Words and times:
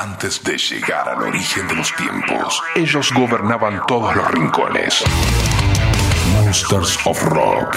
Antes 0.00 0.42
de 0.42 0.56
llegar 0.56 1.10
al 1.10 1.20
origen 1.24 1.68
de 1.68 1.74
los 1.74 1.94
tiempos, 1.94 2.62
ellos 2.74 3.12
gobernaban 3.12 3.82
todos 3.86 4.16
los 4.16 4.30
rincones. 4.30 5.04
Monsters 6.32 6.98
of 7.04 7.22
Rock. 7.24 7.76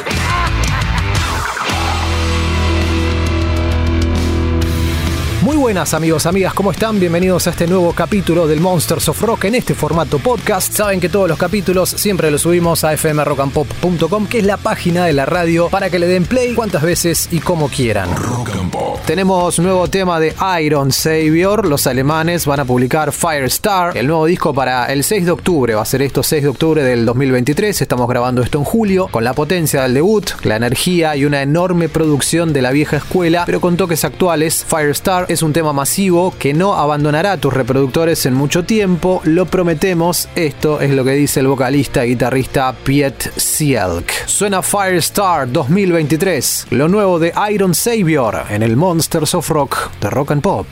Muy 5.44 5.58
buenas 5.58 5.94
amigos, 5.94 6.26
amigas, 6.26 6.54
¿cómo 6.54 6.72
están? 6.72 7.02
Bienvenidos 7.02 7.48
a 7.48 7.50
este 7.50 7.68
nuevo 7.68 7.92
capítulo 7.92 8.48
del 8.48 8.62
Monsters 8.62 9.10
of 9.10 9.22
Rock 9.22 9.44
en 9.44 9.56
este 9.56 9.76
formato 9.76 10.18
podcast. 10.18 10.72
Saben 10.72 11.02
que 11.02 11.10
todos 11.10 11.28
los 11.28 11.38
capítulos 11.38 11.90
siempre 11.90 12.32
los 12.32 12.44
subimos 12.44 12.86
a 12.86 12.96
fmrockandpop.com, 12.96 14.28
que 14.28 14.40
es 14.40 14.46
la 14.46 14.56
página 14.56 15.04
de 15.04 15.12
la 15.12 15.26
radio 15.26 15.68
para 15.68 15.90
que 15.90 16.00
le 16.00 16.08
den 16.08 16.24
play 16.24 16.54
cuantas 16.54 16.82
veces 16.82 17.28
y 17.30 17.42
como 17.42 17.68
quieran. 17.68 18.16
Rock 18.16 18.52
and 18.58 18.72
Pop. 18.72 19.00
Tenemos 19.06 19.60
nuevo 19.60 19.90
tema 19.90 20.18
de 20.18 20.34
Iron 20.62 20.94
Savior. 20.94 21.68
Los 21.68 21.88
alemanes 21.88 22.46
van 22.46 22.62
a 22.62 22.66
publicar 22.66 23.12
Firestar, 23.12 23.98
el 23.98 24.08
nuevo 24.08 24.26
disco 24.26 24.54
para 24.54 24.86
el 24.86 25.04
6 25.04 25.26
de 25.26 25.32
octubre. 25.32 25.76
Va 25.76 25.82
a 25.82 25.86
ser 25.86 26.04
esto 26.04 26.24
6 26.24 26.42
de 26.42 26.48
octubre 26.48 26.84
del 26.84 27.06
2023. 27.06 27.82
Estamos 27.82 28.08
grabando 28.08 28.42
esto 28.42 28.60
en 28.60 28.64
julio. 28.64 29.10
Con 29.12 29.26
la 29.26 29.34
potencia 29.34 29.82
del 29.82 29.94
debut, 29.94 30.30
la 30.44 30.56
energía 30.56 31.18
y 31.18 31.26
una 31.26 31.42
enorme 31.42 31.90
producción 31.90 32.54
de 32.54 32.62
la 32.62 32.72
vieja 32.72 32.96
escuela, 32.96 33.44
pero 33.46 33.60
con 33.60 33.76
toques 33.76 34.06
actuales. 34.06 34.66
Firestar 34.66 35.26
es 35.34 35.42
un 35.42 35.52
tema 35.52 35.74
masivo 35.74 36.34
que 36.38 36.54
no 36.54 36.76
abandonará 36.76 37.38
tus 37.38 37.54
reproductores 37.54 38.26
en 38.26 38.36
mucho 38.36 38.64
tiempo. 38.64 39.20
Lo 39.24 39.48
prometemos. 39.48 40.30
Esto 40.36 40.80
es 40.80 40.92
lo 40.92 41.04
que 41.04 41.12
dice 41.12 41.40
el 41.40 41.48
vocalista 41.48 42.06
y 42.06 42.10
guitarrista 42.10 42.74
Piet 42.84 43.34
Sielk. 43.36 44.28
Suena 44.28 44.62
Firestar 44.62 45.52
2023. 45.52 46.68
Lo 46.70 46.88
nuevo 46.88 47.18
de 47.18 47.34
Iron 47.52 47.74
Savior 47.74 48.44
en 48.50 48.62
el 48.62 48.78
Monsters 48.78 49.34
of 49.34 49.50
Rock 49.50 49.92
de 50.00 50.10
Rock 50.12 50.32
and 50.32 50.42
Pop. 50.42 50.68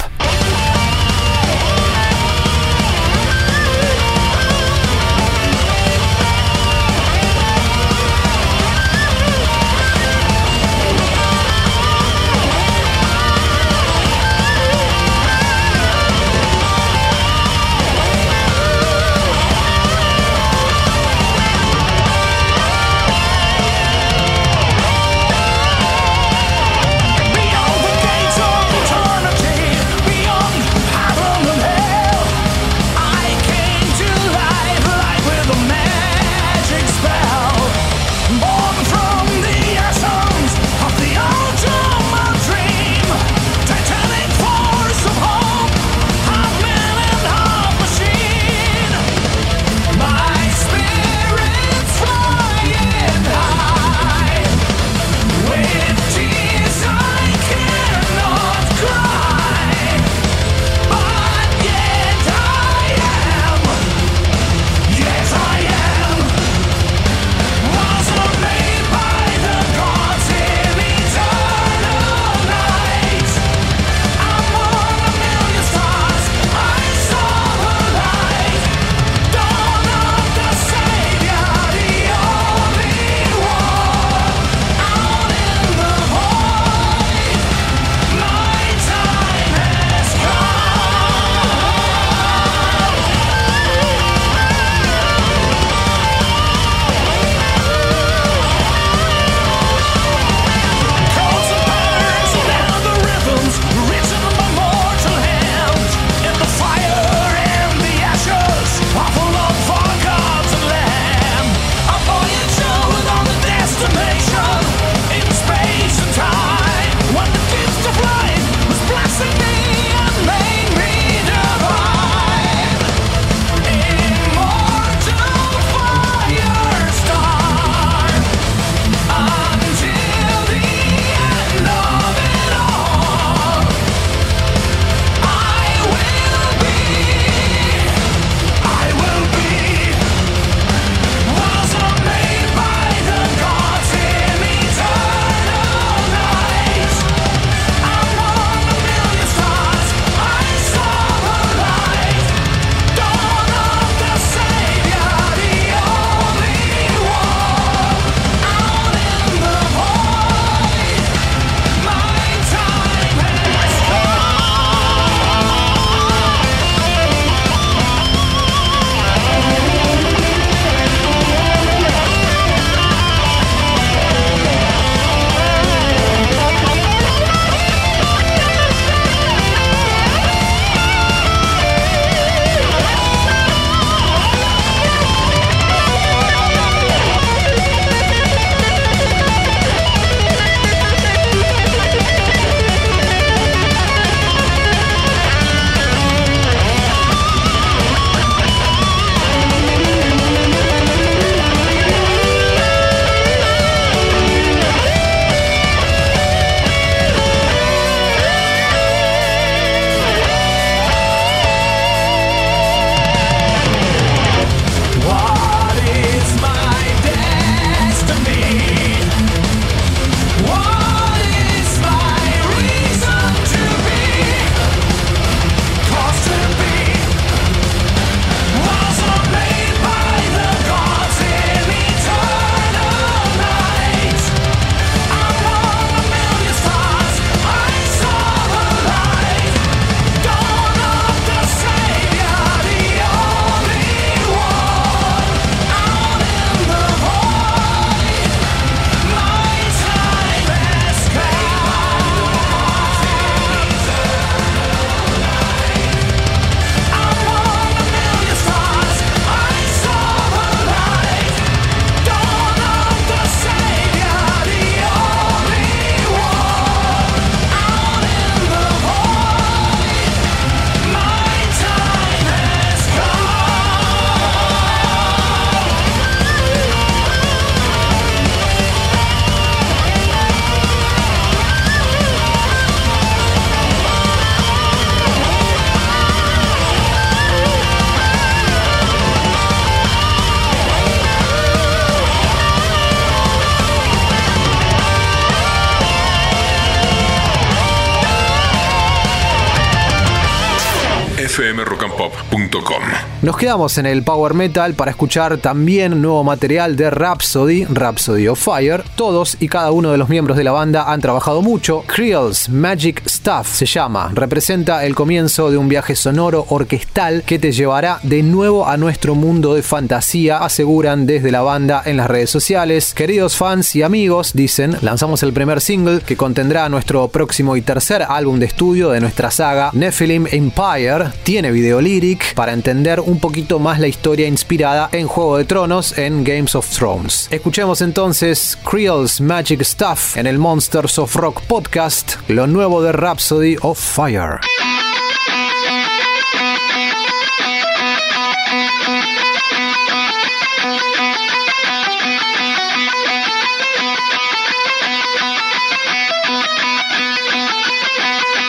Nos 303.32 303.40
quedamos 303.40 303.78
en 303.78 303.86
el 303.86 304.04
power 304.04 304.34
metal 304.34 304.74
para 304.74 304.92
escuchar 304.92 305.38
también 305.38 306.02
nuevo 306.02 306.22
material 306.22 306.76
de 306.76 306.90
Rhapsody, 306.90 307.64
Rhapsody 307.64 308.28
of 308.28 308.38
Fire. 308.38 308.84
Todos 308.98 309.38
y 309.40 309.48
cada 309.48 309.72
uno 309.72 309.90
de 309.90 309.98
los 309.98 310.10
miembros 310.10 310.36
de 310.36 310.44
la 310.44 310.52
banda 310.52 310.92
han 310.92 311.00
trabajado 311.00 311.42
mucho. 311.42 311.86
Creel's 311.88 312.50
Magic 312.50 313.02
Stuff 313.08 313.48
se 313.48 313.66
llama. 313.66 314.12
Representa 314.14 314.86
el 314.86 314.96
comienzo 314.96 315.50
de 315.50 315.56
un 315.56 315.70
viaje 315.70 315.96
sonoro 315.96 316.46
orquestal 316.50 317.24
que 317.26 317.40
te 317.40 317.54
llevará 317.54 318.02
de 318.04 318.22
nuevo 318.22 318.68
a 318.68 318.76
nuestro 318.76 319.16
mundo 319.16 319.54
de 319.54 319.64
fantasía, 319.64 320.40
aseguran 320.40 321.06
desde 321.06 321.32
la 321.32 321.42
banda 321.42 321.82
en 321.86 321.96
las 321.96 322.10
redes 322.10 322.32
sociales. 322.32 322.94
Queridos 322.94 323.38
fans 323.38 323.78
y 323.78 323.82
amigos, 323.82 324.34
dicen, 324.34 324.76
lanzamos 324.82 325.24
el 325.24 325.32
primer 325.32 325.62
single 325.62 326.02
que 326.02 326.18
contendrá 326.18 326.68
nuestro 326.68 327.08
próximo 327.08 327.56
y 327.56 327.62
tercer 327.62 328.04
álbum 328.10 328.40
de 328.40 328.48
estudio 328.48 328.90
de 328.90 329.00
nuestra 329.00 329.32
saga 329.32 329.70
Nephilim 329.72 330.28
Empire. 330.30 331.12
Tiene 331.24 331.52
video 331.52 331.80
lyric 331.80 332.34
para 332.34 332.52
entender 332.52 333.00
un 333.00 333.21
poquito 333.22 333.60
más 333.60 333.80
la 333.80 333.88
historia 333.88 334.28
inspirada 334.28 334.90
en 334.92 335.08
Juego 335.08 335.38
de 335.38 335.46
Tronos 335.46 335.98
en 335.98 336.24
Games 336.24 336.56
of 336.56 336.68
Thrones. 336.68 337.28
Escuchemos 337.32 337.82
entonces 337.82 338.58
Creel's 338.70 339.22
Magic 339.22 339.62
Stuff 339.62 340.18
en 340.18 340.28
el 340.28 340.40
Monsters 340.40 340.98
of 340.98 341.16
Rock 341.16 341.42
podcast, 341.44 342.16
lo 342.28 342.48
nuevo 342.48 342.82
de 342.82 342.92
Rhapsody 342.92 343.58
of 343.62 343.80
Fire. 343.80 344.40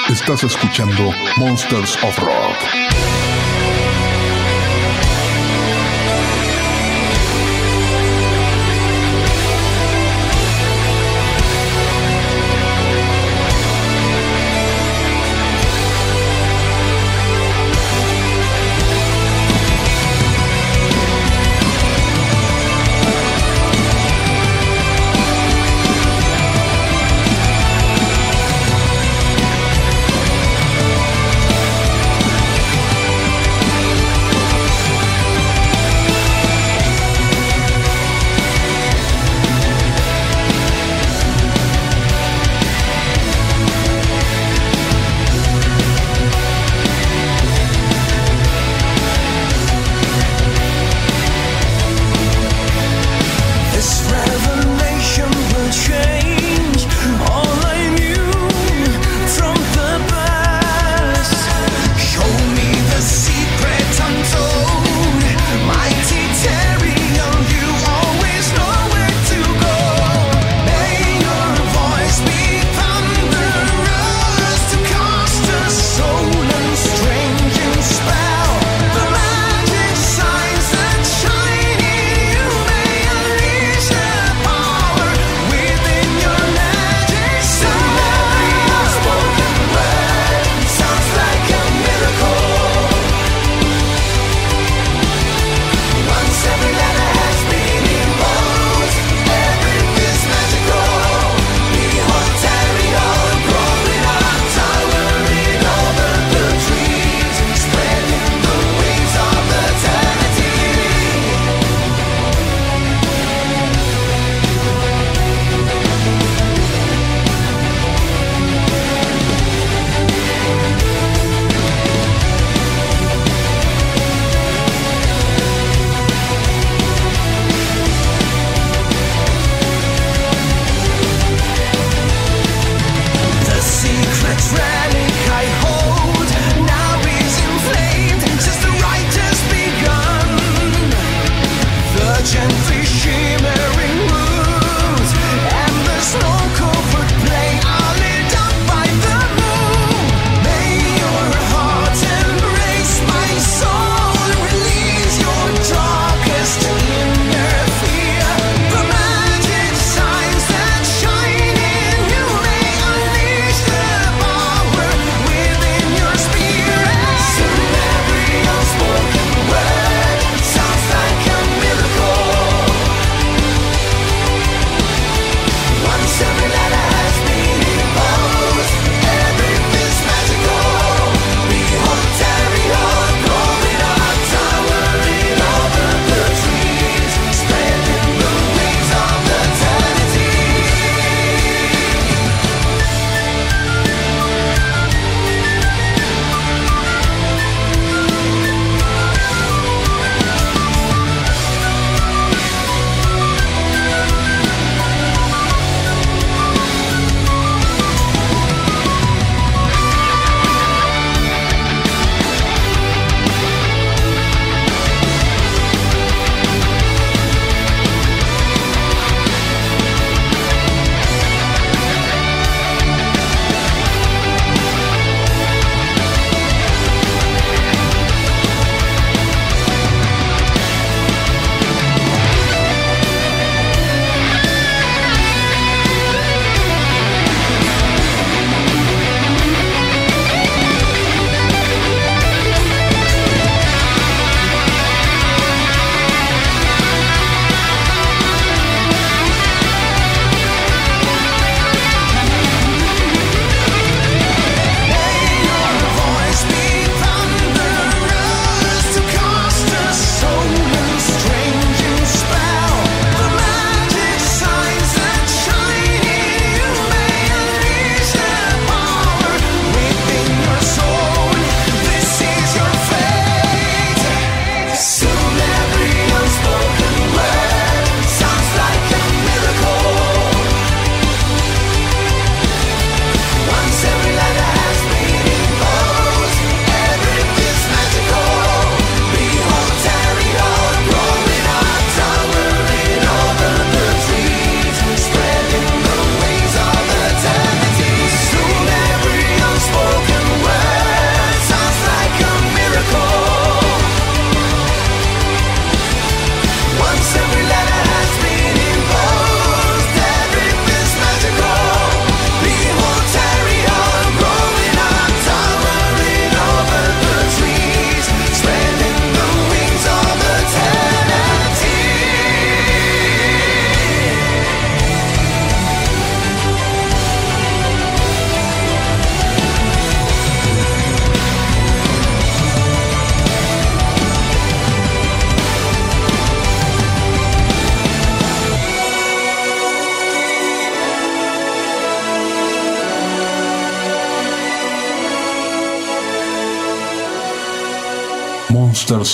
Estás 0.08 0.44
escuchando 0.44 1.10
Monsters 1.36 1.98
of 2.02 2.18
Rock. 2.18 2.81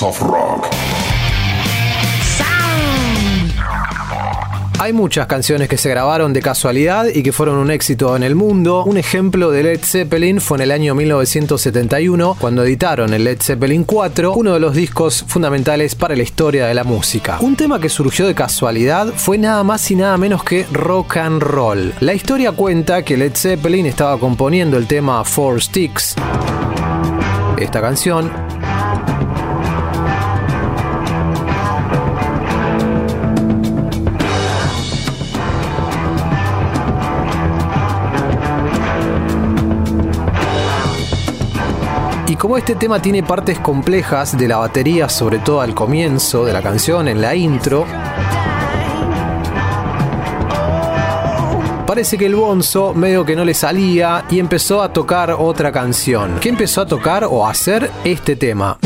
Of 0.02 0.20
Rock. 0.20 0.68
Hay 4.80 4.92
muchas 4.92 5.26
canciones 5.26 5.68
que 5.68 5.76
se 5.76 5.88
grabaron 5.88 6.32
de 6.32 6.40
casualidad 6.40 7.06
y 7.12 7.24
que 7.24 7.32
fueron 7.32 7.56
un 7.56 7.70
éxito 7.70 8.14
en 8.14 8.22
el 8.22 8.36
mundo. 8.36 8.84
Un 8.84 8.96
ejemplo 8.96 9.50
de 9.50 9.64
Led 9.64 9.80
Zeppelin 9.82 10.40
fue 10.40 10.58
en 10.58 10.62
el 10.62 10.70
año 10.70 10.94
1971 10.94 12.36
cuando 12.38 12.62
editaron 12.62 13.12
el 13.12 13.24
Led 13.24 13.38
Zeppelin 13.42 13.82
4, 13.82 14.34
uno 14.34 14.54
de 14.54 14.60
los 14.60 14.74
discos 14.74 15.24
fundamentales 15.26 15.96
para 15.96 16.14
la 16.14 16.22
historia 16.22 16.66
de 16.66 16.74
la 16.74 16.84
música. 16.84 17.38
Un 17.40 17.56
tema 17.56 17.80
que 17.80 17.88
surgió 17.88 18.26
de 18.26 18.36
casualidad 18.36 19.12
fue 19.16 19.36
nada 19.36 19.64
más 19.64 19.90
y 19.90 19.96
nada 19.96 20.16
menos 20.16 20.44
que 20.44 20.64
rock 20.72 21.16
and 21.16 21.42
roll. 21.42 21.92
La 21.98 22.14
historia 22.14 22.52
cuenta 22.52 23.02
que 23.02 23.16
Led 23.16 23.34
Zeppelin 23.34 23.86
estaba 23.86 24.18
componiendo 24.20 24.76
el 24.76 24.86
tema 24.86 25.24
Four 25.24 25.60
Sticks, 25.60 26.14
esta 27.58 27.80
canción, 27.80 28.30
como 42.38 42.57
este 42.57 42.76
tema 42.76 43.02
tiene 43.02 43.23
partes 43.25 43.59
complejas 43.59 44.38
de 44.38 44.47
la 44.47 44.59
batería, 44.59 45.09
sobre 45.09 45.40
todo 45.40 45.61
al 45.61 45.75
comienzo 45.75 46.45
de 46.45 46.52
la 46.52 46.62
canción, 46.62 47.09
en 47.09 47.21
la 47.21 47.35
intro, 47.35 47.85
parece 51.87 52.16
que 52.16 52.26
el 52.26 52.37
Bonzo 52.37 52.95
medio 52.95 53.25
que 53.25 53.35
no 53.35 53.45
le 53.45 53.54
salía 53.54 54.25
y 54.30 54.38
empezó 54.38 54.83
a 54.83 54.92
tocar 54.92 55.33
otra 55.33 55.73
canción. 55.73 56.38
¿Qué 56.40 56.49
empezó 56.49 56.83
a 56.83 56.87
tocar 56.87 57.25
o 57.25 57.45
a 57.45 57.50
hacer 57.50 57.90
este 58.04 58.37
tema? 58.37 58.78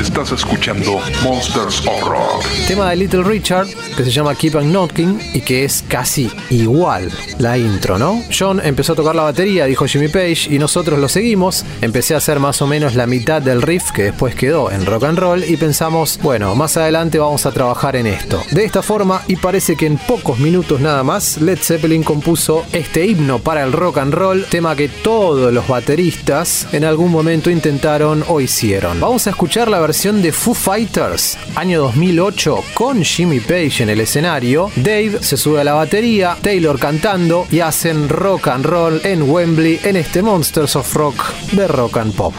Estás 0.00 0.32
escuchando 0.32 0.98
Monsters 1.22 1.86
of 1.86 2.02
Rock. 2.04 2.46
Tema 2.66 2.88
de 2.88 2.96
Little 2.96 3.22
Richard 3.22 3.66
que 3.96 4.04
se 4.04 4.10
llama 4.10 4.34
Keep 4.34 4.56
on 4.56 4.70
Knocking 4.70 5.18
y 5.32 5.40
que 5.40 5.64
es 5.64 5.82
casi 5.88 6.30
igual 6.50 7.10
la 7.38 7.56
intro, 7.56 7.98
¿no? 7.98 8.22
John 8.36 8.60
empezó 8.62 8.92
a 8.92 8.96
tocar 8.96 9.14
la 9.14 9.22
batería, 9.22 9.64
dijo 9.64 9.86
Jimmy 9.86 10.08
Page, 10.08 10.48
y 10.50 10.58
nosotros 10.58 10.98
lo 10.98 11.08
seguimos. 11.08 11.64
Empecé 11.80 12.14
a 12.14 12.18
hacer 12.18 12.38
más 12.38 12.60
o 12.60 12.66
menos 12.66 12.94
la 12.94 13.06
mitad 13.06 13.40
del 13.40 13.62
riff 13.62 13.90
que 13.92 14.04
después 14.04 14.34
quedó 14.34 14.70
en 14.70 14.84
rock 14.84 15.04
and 15.04 15.18
roll 15.18 15.44
y 15.44 15.56
pensamos, 15.56 16.20
bueno, 16.22 16.54
más 16.54 16.76
adelante 16.76 17.18
vamos 17.18 17.46
a 17.46 17.52
trabajar 17.52 17.96
en 17.96 18.06
esto. 18.06 18.42
De 18.50 18.64
esta 18.64 18.82
forma, 18.82 19.22
y 19.28 19.36
parece 19.36 19.76
que 19.76 19.86
en 19.86 19.96
pocos 19.96 20.38
minutos 20.38 20.80
nada 20.80 21.02
más, 21.02 21.40
Led 21.40 21.58
Zeppelin 21.58 22.02
compuso 22.02 22.66
este 22.72 23.06
himno 23.06 23.38
para 23.38 23.64
el 23.64 23.72
rock 23.72 23.98
and 23.98 24.12
roll, 24.12 24.44
tema 24.44 24.76
que 24.76 24.88
todos 24.88 25.52
los 25.52 25.66
bateristas 25.66 26.66
en 26.72 26.84
algún 26.84 27.10
momento 27.10 27.50
intentaron 27.50 28.24
o 28.28 28.40
hicieron. 28.42 29.00
Vamos 29.00 29.26
a 29.26 29.30
escuchar 29.30 29.68
la 29.68 29.80
versión 29.80 30.20
de 30.20 30.32
Foo 30.32 30.54
Fighters, 30.54 31.38
año 31.54 31.80
2008, 31.80 32.62
con 32.74 33.02
Jimmy 33.02 33.40
Page 33.40 33.85
en 33.86 33.90
el 33.90 34.00
escenario. 34.00 34.70
Dave 34.74 35.18
se 35.20 35.36
sube 35.36 35.60
a 35.60 35.64
la 35.64 35.74
batería, 35.74 36.36
Taylor 36.42 36.76
cantando 36.78 37.46
y 37.52 37.60
hacen 37.60 38.08
rock 38.08 38.48
and 38.48 38.66
roll 38.66 39.00
en 39.04 39.22
Wembley 39.30 39.78
en 39.84 39.94
este 39.94 40.22
Monsters 40.22 40.74
of 40.74 40.92
Rock 40.94 41.32
de 41.52 41.68
rock 41.68 41.98
and 41.98 42.12
pop. 42.12 42.34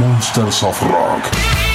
Monsters 0.00 0.62
of 0.62 0.80
Rock. 0.82 1.67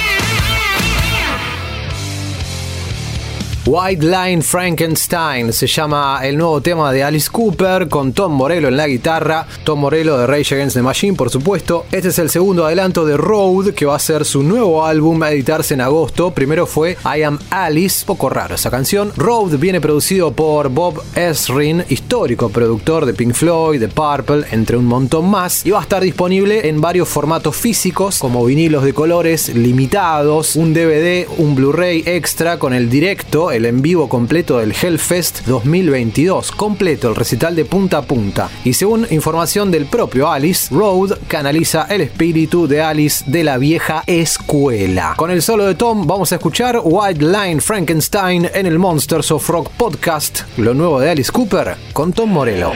White 3.66 4.04
Line 4.04 4.42
Frankenstein 4.42 5.50
se 5.50 5.66
llama 5.66 6.20
el 6.22 6.36
nuevo 6.36 6.60
tema 6.60 6.92
de 6.92 7.02
Alice 7.02 7.30
Cooper 7.32 7.88
con 7.88 8.12
Tom 8.12 8.32
Morello 8.32 8.68
en 8.68 8.76
la 8.76 8.86
guitarra, 8.86 9.46
Tom 9.64 9.80
Morello 9.80 10.18
de 10.18 10.26
Rage 10.26 10.54
Against 10.54 10.76
the 10.76 10.82
Machine 10.82 11.16
por 11.16 11.30
supuesto. 11.30 11.86
Este 11.90 12.08
es 12.08 12.18
el 12.18 12.28
segundo 12.28 12.66
adelanto 12.66 13.06
de 13.06 13.16
Road 13.16 13.72
que 13.72 13.86
va 13.86 13.96
a 13.96 13.98
ser 13.98 14.26
su 14.26 14.42
nuevo 14.42 14.84
álbum 14.84 15.22
a 15.22 15.30
editarse 15.30 15.72
en 15.72 15.80
agosto. 15.80 16.32
Primero 16.32 16.66
fue 16.66 16.98
I 17.06 17.22
Am 17.22 17.38
Alice, 17.48 18.04
poco 18.04 18.28
raro 18.28 18.54
esa 18.54 18.70
canción. 18.70 19.10
Road 19.16 19.56
viene 19.56 19.80
producido 19.80 20.32
por 20.32 20.68
Bob 20.68 21.02
Esrin, 21.14 21.84
histórico 21.88 22.50
productor 22.50 23.06
de 23.06 23.14
Pink 23.14 23.32
Floyd, 23.32 23.80
de 23.80 23.88
Purple, 23.88 24.44
entre 24.50 24.76
un 24.76 24.84
montón 24.84 25.30
más, 25.30 25.64
y 25.64 25.70
va 25.70 25.78
a 25.78 25.82
estar 25.82 26.02
disponible 26.02 26.68
en 26.68 26.82
varios 26.82 27.08
formatos 27.08 27.56
físicos 27.56 28.18
como 28.18 28.44
vinilos 28.44 28.84
de 28.84 28.92
colores 28.92 29.48
limitados, 29.54 30.54
un 30.54 30.74
DVD, 30.74 31.26
un 31.38 31.54
Blu-ray 31.54 32.02
extra 32.04 32.58
con 32.58 32.74
el 32.74 32.90
directo 32.90 33.53
el 33.54 33.66
en 33.66 33.82
vivo 33.82 34.08
completo 34.08 34.58
del 34.58 34.72
Hellfest 34.72 35.46
2022, 35.46 36.50
completo 36.52 37.08
el 37.08 37.14
recital 37.14 37.54
de 37.54 37.64
punta 37.64 37.98
a 37.98 38.02
punta. 38.02 38.50
Y 38.64 38.72
según 38.72 39.06
información 39.10 39.70
del 39.70 39.86
propio 39.86 40.28
Alice, 40.30 40.74
Road 40.74 41.18
canaliza 41.28 41.86
el 41.88 42.00
espíritu 42.00 42.66
de 42.66 42.82
Alice 42.82 43.24
de 43.28 43.44
la 43.44 43.56
vieja 43.58 44.02
escuela. 44.06 45.14
Con 45.16 45.30
el 45.30 45.40
solo 45.40 45.66
de 45.66 45.76
Tom 45.76 46.06
vamos 46.06 46.32
a 46.32 46.36
escuchar 46.36 46.80
White 46.82 47.24
Line 47.24 47.60
Frankenstein 47.60 48.50
en 48.52 48.66
el 48.66 48.78
Monsters 48.78 49.30
of 49.30 49.48
Rock 49.48 49.70
podcast, 49.76 50.40
lo 50.56 50.74
nuevo 50.74 50.98
de 50.98 51.10
Alice 51.10 51.30
Cooper 51.30 51.76
con 51.92 52.12
Tom 52.12 52.30
Morello. 52.30 52.72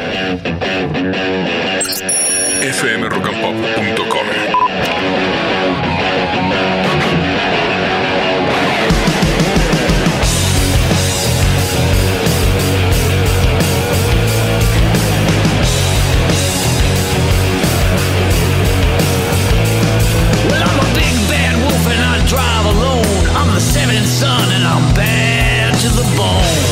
the 23.58 23.64
setting 23.64 24.06
sun, 24.06 24.52
and 24.54 24.62
I'm 24.62 24.94
bad 24.94 25.74
to 25.82 25.88
the 25.88 26.06
bone. 26.14 26.62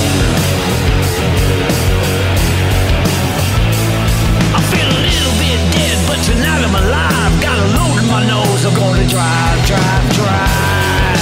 I 4.54 4.60
feel 4.70 4.86
a 4.86 5.00
little 5.02 5.34
bit 5.42 5.58
dead, 5.74 5.98
but 6.06 6.22
tonight 6.22 6.62
I'm 6.62 6.76
alive. 6.78 7.32
Got 7.42 7.58
a 7.58 7.66
load 7.74 7.96
in 7.98 8.06
my 8.06 8.22
nose, 8.30 8.62
I'm 8.66 8.74
gonna 8.78 9.08
drive, 9.08 9.58
drive, 9.66 10.04
drive. 10.14 11.18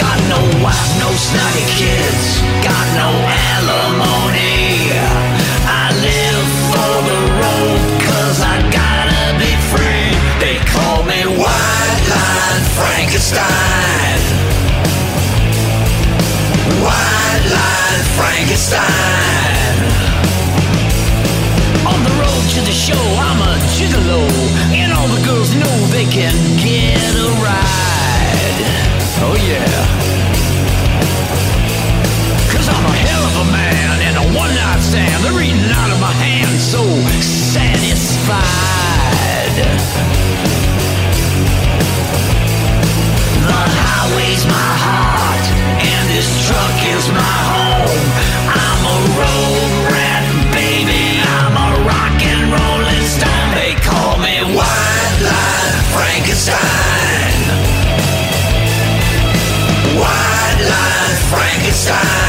Got 0.00 0.18
no 0.32 0.40
wife, 0.64 0.90
no 1.04 1.10
snotty 1.12 1.66
kids, 1.76 2.40
got 2.64 2.86
no 2.96 3.08
alimony. 3.52 4.88
I 5.68 5.92
live 6.00 6.48
for 6.72 6.92
the 7.08 7.18
road. 7.36 7.57
and 12.58 12.66
Frankenstein. 12.74 14.18
White 16.82 17.46
line 17.54 18.02
Frankenstein. 18.18 19.76
On 21.86 21.98
the 22.02 22.14
road 22.18 22.42
to 22.54 22.60
the 22.66 22.74
show, 22.74 23.04
I'm 23.26 23.40
a 23.50 23.54
gigolo, 23.74 24.22
and 24.74 24.92
all 24.92 25.06
the 25.06 25.22
girls 25.24 25.54
know 25.54 25.74
they 25.94 26.06
can 26.10 26.34
get 26.58 27.14
a 27.26 27.30
ride. 27.46 28.60
Oh 29.22 29.36
yeah. 29.50 29.86
I'm 32.70 32.84
a 32.84 32.96
hell 33.06 33.24
of 33.30 33.36
a 33.48 33.50
man 33.50 34.00
and 34.06 34.16
a 34.18 34.24
one 34.36 34.52
night 34.54 34.80
stand. 34.82 35.24
They're 35.24 35.40
eating 35.42 35.70
out 35.72 35.90
of 35.90 36.00
my 36.00 36.12
hand, 36.12 36.60
so 36.60 36.82
satisfied. 37.22 38.58
always 44.10 44.44
my 44.46 44.70
heart, 44.84 45.44
and 45.80 46.04
this 46.08 46.28
truck 46.46 46.78
is 46.96 47.08
my 47.12 47.36
home. 47.52 48.00
I'm 48.48 48.82
a 48.88 48.98
road 49.20 49.72
rat, 49.92 50.24
baby. 50.52 51.20
I'm 51.20 51.54
a 51.56 51.70
rock 51.84 52.16
and 52.24 52.42
rolling 52.48 53.04
stone. 53.04 53.50
They 53.54 53.74
call 53.84 54.16
me 54.18 54.40
Wildlife 54.56 55.84
Frankenstein. 55.92 57.36
Wildlife 59.98 61.20
Frankenstein. 61.28 62.27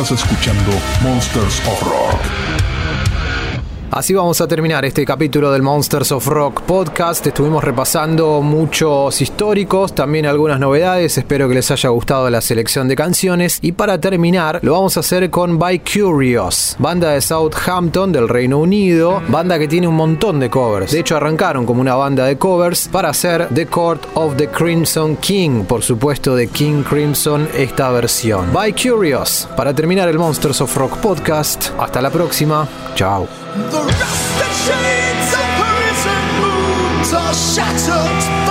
Escuchando 0.00 0.72
Monsters 1.02 1.60
of 1.68 1.82
Rock. 1.82 2.41
Así 3.94 4.14
vamos 4.14 4.40
a 4.40 4.48
terminar 4.48 4.86
este 4.86 5.04
capítulo 5.04 5.52
del 5.52 5.60
Monsters 5.60 6.12
of 6.12 6.26
Rock 6.26 6.62
podcast. 6.62 7.26
Estuvimos 7.26 7.62
repasando 7.62 8.40
muchos 8.40 9.20
históricos, 9.20 9.94
también 9.94 10.24
algunas 10.24 10.58
novedades. 10.58 11.18
Espero 11.18 11.46
que 11.46 11.56
les 11.56 11.70
haya 11.70 11.90
gustado 11.90 12.30
la 12.30 12.40
selección 12.40 12.88
de 12.88 12.96
canciones. 12.96 13.58
Y 13.60 13.72
para 13.72 14.00
terminar, 14.00 14.60
lo 14.62 14.72
vamos 14.72 14.96
a 14.96 15.00
hacer 15.00 15.28
con 15.28 15.58
By 15.58 15.80
Curious, 15.80 16.76
banda 16.78 17.10
de 17.10 17.20
Southampton 17.20 18.12
del 18.12 18.30
Reino 18.30 18.60
Unido, 18.60 19.20
banda 19.28 19.58
que 19.58 19.68
tiene 19.68 19.88
un 19.88 19.96
montón 19.96 20.40
de 20.40 20.48
covers. 20.48 20.92
De 20.92 21.00
hecho, 21.00 21.18
arrancaron 21.18 21.66
como 21.66 21.82
una 21.82 21.94
banda 21.94 22.24
de 22.24 22.38
covers 22.38 22.88
para 22.88 23.10
hacer 23.10 23.48
The 23.54 23.66
Court 23.66 24.06
of 24.14 24.36
the 24.38 24.48
Crimson 24.48 25.16
King, 25.16 25.64
por 25.64 25.82
supuesto 25.82 26.34
de 26.34 26.48
King 26.48 26.82
Crimson, 26.82 27.46
esta 27.54 27.90
versión. 27.90 28.54
By 28.54 28.72
Curious, 28.72 29.46
para 29.54 29.74
terminar 29.74 30.08
el 30.08 30.18
Monsters 30.18 30.62
of 30.62 30.74
Rock 30.78 30.96
podcast. 30.96 31.72
Hasta 31.78 32.00
la 32.00 32.08
próxima. 32.08 32.66
Chao. 32.94 33.41
The 33.54 33.82
rusted 33.84 34.54
shades 34.64 35.34
of 35.34 35.44
prison 35.60 36.24
moons 36.40 37.12
are 37.12 37.34
shattered 37.34 38.41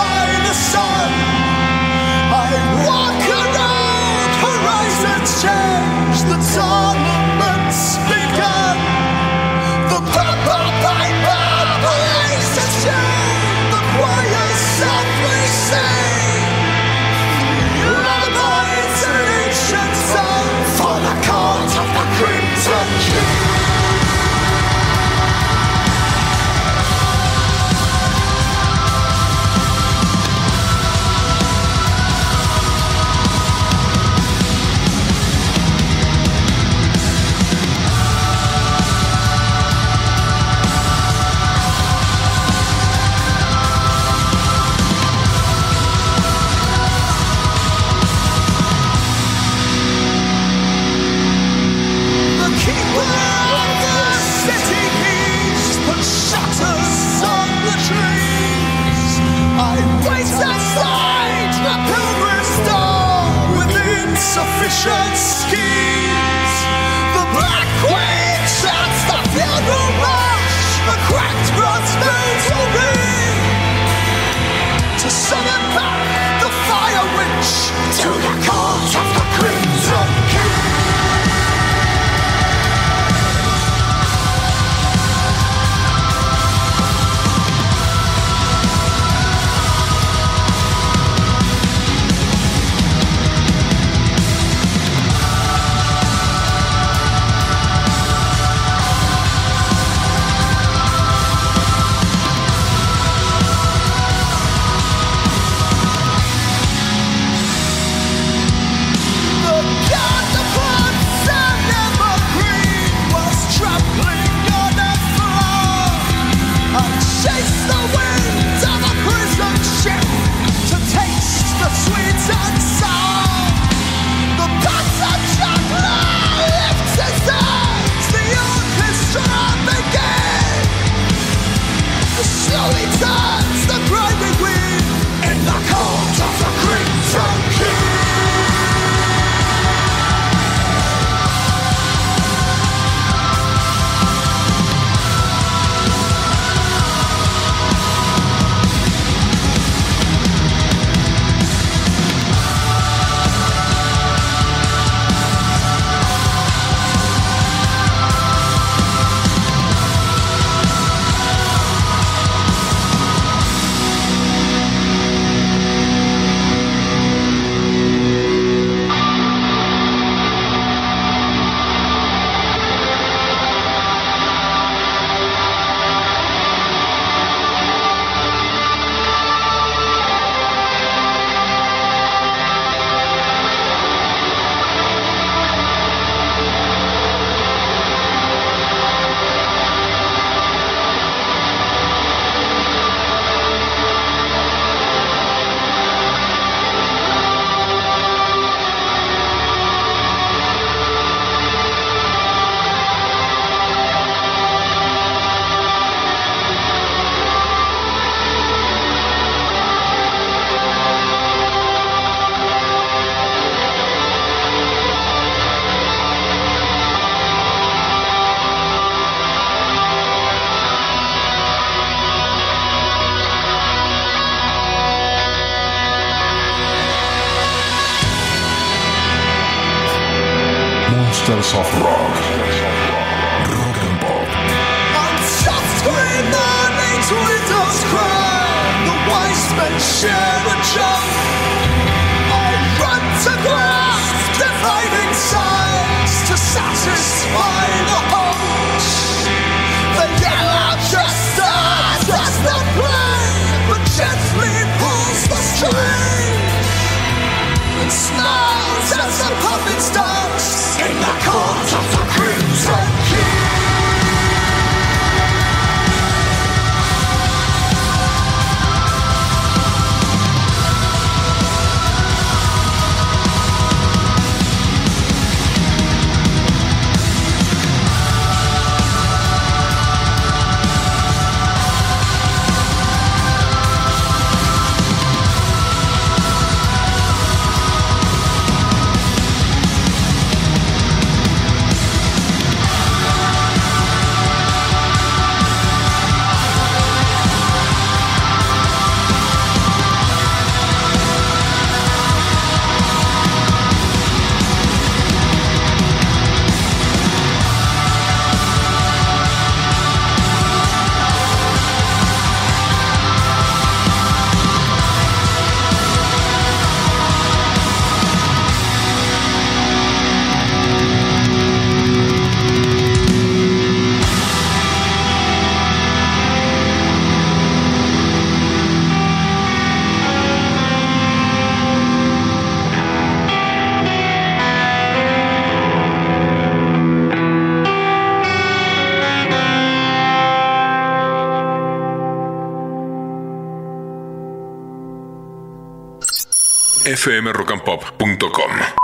fmrockandpop.com. 347.01 348.80